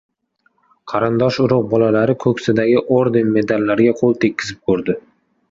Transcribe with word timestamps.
Qarindosh-urug‘ 0.93 1.61
bolalari 1.73 2.15
ko‘ksidagi 2.23 2.81
orden-medallarga 2.97 3.95
qo‘l 4.03 4.19
tekkizib 4.27 4.65
ko‘rdi. 4.73 4.99